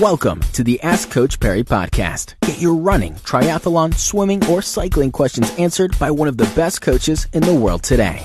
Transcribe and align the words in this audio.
Welcome 0.00 0.42
to 0.52 0.62
the 0.62 0.80
Ask 0.82 1.10
Coach 1.10 1.40
Parry 1.40 1.64
podcast. 1.64 2.36
Get 2.42 2.60
your 2.60 2.76
running, 2.76 3.14
triathlon, 3.14 3.92
swimming, 3.92 4.46
or 4.46 4.62
cycling 4.62 5.10
questions 5.10 5.52
answered 5.58 5.98
by 5.98 6.08
one 6.12 6.28
of 6.28 6.36
the 6.36 6.44
best 6.54 6.82
coaches 6.82 7.26
in 7.32 7.42
the 7.42 7.52
world 7.52 7.82
today. 7.82 8.24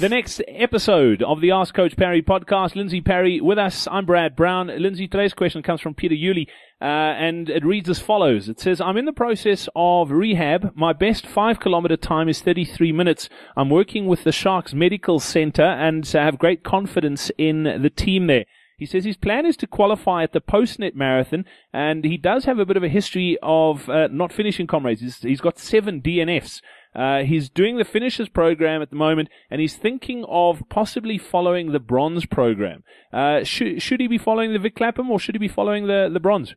The 0.00 0.08
next 0.08 0.40
episode 0.48 1.22
of 1.22 1.42
the 1.42 1.50
Ask 1.50 1.74
Coach 1.74 1.94
Parry 1.98 2.22
podcast, 2.22 2.74
Lindsay 2.74 3.02
Parry 3.02 3.38
with 3.38 3.58
us. 3.58 3.86
I'm 3.90 4.06
Brad 4.06 4.34
Brown. 4.34 4.68
Lindsay, 4.68 5.06
today's 5.06 5.34
question 5.34 5.62
comes 5.62 5.82
from 5.82 5.92
Peter 5.92 6.14
Yuli, 6.14 6.48
uh, 6.80 6.84
and 6.84 7.50
it 7.50 7.66
reads 7.66 7.90
as 7.90 7.98
follows. 7.98 8.48
It 8.48 8.58
says, 8.58 8.80
I'm 8.80 8.96
in 8.96 9.04
the 9.04 9.12
process 9.12 9.68
of 9.76 10.10
rehab. 10.10 10.72
My 10.74 10.94
best 10.94 11.26
five 11.26 11.60
kilometer 11.60 11.98
time 11.98 12.30
is 12.30 12.40
33 12.40 12.92
minutes. 12.92 13.28
I'm 13.58 13.68
working 13.68 14.06
with 14.06 14.24
the 14.24 14.32
Sharks 14.32 14.72
Medical 14.72 15.20
Center 15.20 15.64
and 15.64 16.06
have 16.06 16.38
great 16.38 16.64
confidence 16.64 17.30
in 17.36 17.64
the 17.64 17.90
team 17.90 18.26
there. 18.26 18.46
He 18.78 18.86
says 18.86 19.04
his 19.04 19.16
plan 19.16 19.46
is 19.46 19.56
to 19.58 19.66
qualify 19.66 20.22
at 20.22 20.32
the 20.32 20.40
Postnet 20.40 20.94
Marathon, 20.94 21.44
and 21.72 22.04
he 22.04 22.16
does 22.16 22.44
have 22.46 22.58
a 22.58 22.66
bit 22.66 22.76
of 22.76 22.82
a 22.82 22.88
history 22.88 23.38
of 23.42 23.88
uh, 23.88 24.08
not 24.10 24.32
finishing 24.32 24.66
comrades. 24.66 25.00
He's, 25.00 25.18
he's 25.22 25.40
got 25.40 25.58
seven 25.58 26.00
DNFs. 26.00 26.60
Uh, 26.94 27.22
he's 27.22 27.48
doing 27.48 27.78
the 27.78 27.84
finishers 27.84 28.28
program 28.28 28.82
at 28.82 28.90
the 28.90 28.96
moment, 28.96 29.28
and 29.50 29.60
he's 29.60 29.76
thinking 29.76 30.24
of 30.28 30.62
possibly 30.68 31.16
following 31.16 31.72
the 31.72 31.80
bronze 31.80 32.26
program. 32.26 32.84
Uh, 33.12 33.44
should, 33.44 33.80
should 33.80 34.00
he 34.00 34.08
be 34.08 34.18
following 34.18 34.52
the 34.52 34.58
Vic 34.58 34.76
Clapham, 34.76 35.10
or 35.10 35.18
should 35.18 35.34
he 35.34 35.38
be 35.38 35.48
following 35.48 35.86
the, 35.86 36.10
the 36.12 36.20
bronze? 36.20 36.54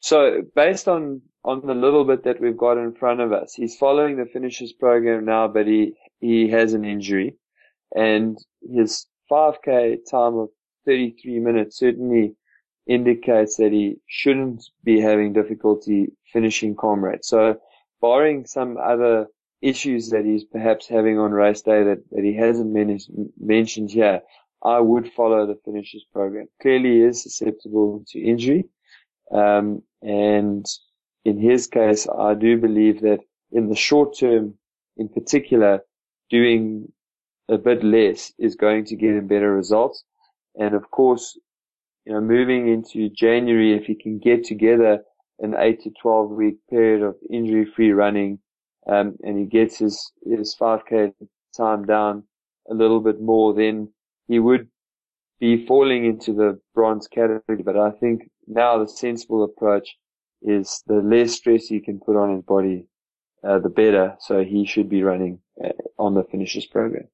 So 0.00 0.42
based 0.54 0.88
on 0.88 1.22
on 1.42 1.66
the 1.66 1.74
little 1.74 2.04
bit 2.04 2.24
that 2.24 2.40
we've 2.40 2.56
got 2.56 2.76
in 2.76 2.94
front 2.94 3.20
of 3.20 3.32
us, 3.32 3.54
he's 3.54 3.76
following 3.76 4.16
the 4.16 4.26
finishers 4.26 4.72
program 4.72 5.24
now, 5.24 5.48
but 5.48 5.66
he 5.66 5.94
he 6.18 6.48
has 6.48 6.74
an 6.74 6.84
injury, 6.84 7.36
and 7.94 8.36
his 8.62 9.06
5k 9.30 9.98
time 10.10 10.36
of 10.36 10.48
33 10.86 11.38
minutes 11.40 11.78
certainly 11.78 12.34
indicates 12.86 13.56
that 13.56 13.72
he 13.72 13.96
shouldn't 14.06 14.64
be 14.82 15.00
having 15.00 15.32
difficulty 15.32 16.08
finishing 16.32 16.74
comrade. 16.74 17.24
So 17.24 17.60
barring 18.00 18.46
some 18.46 18.76
other 18.78 19.26
issues 19.62 20.10
that 20.10 20.24
he's 20.24 20.44
perhaps 20.44 20.88
having 20.88 21.18
on 21.18 21.32
race 21.32 21.62
day 21.62 21.84
that, 21.84 22.02
that 22.10 22.24
he 22.24 22.34
hasn't 22.34 22.72
mentioned 23.38 23.90
here, 23.90 24.22
I 24.62 24.80
would 24.80 25.12
follow 25.12 25.46
the 25.46 25.58
finishers 25.64 26.04
program. 26.12 26.48
Clearly 26.60 26.90
he 26.96 27.02
is 27.02 27.22
susceptible 27.22 28.04
to 28.08 28.20
injury. 28.20 28.64
Um, 29.30 29.82
and 30.02 30.66
in 31.24 31.38
his 31.38 31.66
case, 31.66 32.08
I 32.08 32.34
do 32.34 32.58
believe 32.58 33.02
that 33.02 33.20
in 33.52 33.68
the 33.68 33.76
short 33.76 34.18
term, 34.18 34.54
in 34.96 35.08
particular, 35.08 35.84
doing 36.30 36.92
a 37.50 37.58
bit 37.58 37.82
less 37.82 38.32
is 38.38 38.54
going 38.54 38.84
to 38.86 38.96
get 38.96 39.16
him 39.16 39.26
better 39.26 39.52
results. 39.52 40.04
And 40.58 40.74
of 40.74 40.90
course, 40.90 41.38
you 42.06 42.12
know, 42.12 42.20
moving 42.20 42.68
into 42.68 43.10
January, 43.10 43.74
if 43.74 43.84
he 43.84 43.94
can 43.94 44.18
get 44.18 44.44
together 44.44 45.02
an 45.40 45.54
eight 45.58 45.82
to 45.82 45.90
12 46.00 46.30
week 46.30 46.56
period 46.68 47.02
of 47.02 47.16
injury 47.30 47.66
free 47.66 47.92
running, 47.92 48.38
um, 48.86 49.16
and 49.22 49.38
he 49.38 49.44
gets 49.44 49.78
his, 49.78 50.12
his 50.24 50.56
5k 50.58 51.12
time 51.56 51.84
down 51.84 52.24
a 52.70 52.74
little 52.74 53.00
bit 53.00 53.20
more, 53.20 53.52
then 53.52 53.92
he 54.28 54.38
would 54.38 54.68
be 55.40 55.66
falling 55.66 56.04
into 56.04 56.32
the 56.32 56.60
bronze 56.74 57.08
category. 57.08 57.62
But 57.62 57.76
I 57.76 57.90
think 57.90 58.30
now 58.46 58.78
the 58.78 58.88
sensible 58.88 59.44
approach 59.44 59.96
is 60.42 60.82
the 60.86 61.02
less 61.02 61.32
stress 61.32 61.66
he 61.66 61.80
can 61.80 62.00
put 62.00 62.16
on 62.16 62.34
his 62.34 62.44
body, 62.44 62.86
uh, 63.42 63.58
the 63.58 63.68
better. 63.68 64.16
So 64.20 64.44
he 64.44 64.64
should 64.64 64.88
be 64.88 65.02
running 65.02 65.40
uh, 65.62 65.70
on 65.98 66.14
the 66.14 66.24
finishers 66.24 66.66
program. 66.66 67.08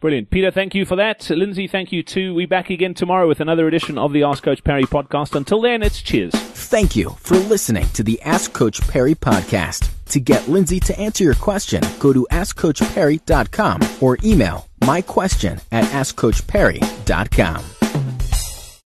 Brilliant. 0.00 0.30
Peter, 0.30 0.50
thank 0.50 0.74
you 0.74 0.86
for 0.86 0.96
that. 0.96 1.28
Lindsay, 1.28 1.68
thank 1.68 1.92
you 1.92 2.02
too. 2.02 2.34
We 2.34 2.46
back 2.46 2.70
again 2.70 2.94
tomorrow 2.94 3.28
with 3.28 3.40
another 3.40 3.68
edition 3.68 3.98
of 3.98 4.14
the 4.14 4.22
Ask 4.22 4.42
Coach 4.42 4.64
Parry 4.64 4.84
podcast. 4.84 5.34
Until 5.34 5.60
then, 5.60 5.82
it's 5.82 6.00
cheers. 6.00 6.32
Thank 6.34 6.96
you 6.96 7.10
for 7.18 7.36
listening 7.36 7.86
to 7.90 8.02
the 8.02 8.20
Ask 8.22 8.54
Coach 8.54 8.80
Parry 8.88 9.14
podcast. 9.14 9.90
To 10.06 10.18
get 10.18 10.48
Lindsay 10.48 10.80
to 10.80 10.98
answer 10.98 11.22
your 11.22 11.34
question, 11.34 11.82
go 11.98 12.12
to 12.12 12.26
askcoachparry.com 12.30 13.80
or 14.00 14.16
email 14.24 14.66
my 14.86 15.02
question 15.02 15.60
at 15.70 15.84
AskCoachParry.com. 15.84 17.79